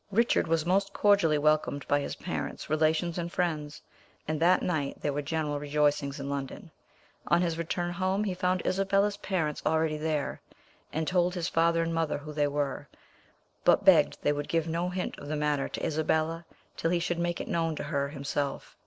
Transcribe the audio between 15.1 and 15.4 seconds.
of the